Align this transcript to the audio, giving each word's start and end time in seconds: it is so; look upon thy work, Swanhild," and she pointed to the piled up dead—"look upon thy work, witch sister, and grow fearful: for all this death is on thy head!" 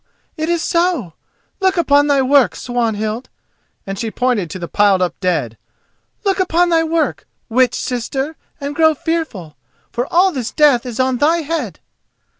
it 0.35 0.49
is 0.49 0.63
so; 0.63 1.13
look 1.59 1.77
upon 1.77 2.07
thy 2.07 2.23
work, 2.23 2.55
Swanhild," 2.55 3.29
and 3.85 3.99
she 3.99 4.09
pointed 4.09 4.49
to 4.49 4.57
the 4.57 4.67
piled 4.67 4.99
up 4.99 5.13
dead—"look 5.19 6.39
upon 6.39 6.69
thy 6.69 6.83
work, 6.83 7.27
witch 7.49 7.75
sister, 7.75 8.35
and 8.59 8.73
grow 8.75 8.95
fearful: 8.95 9.55
for 9.91 10.11
all 10.11 10.31
this 10.31 10.49
death 10.49 10.87
is 10.87 10.99
on 10.99 11.17
thy 11.19 11.43
head!" 11.43 11.79